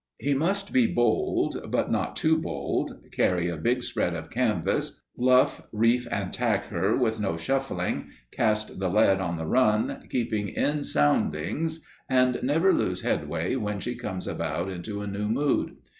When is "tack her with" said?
6.33-7.19